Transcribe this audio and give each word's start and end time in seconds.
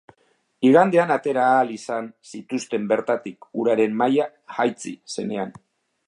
Igandean 0.67 1.11
atera 1.15 1.41
ahal 1.49 1.73
izan 1.73 2.07
zituzten 2.31 2.87
bertatik, 2.93 3.47
uraren 3.65 3.93
maila 4.01 4.27
jaitsi 4.57 4.95
zenean. 5.17 5.53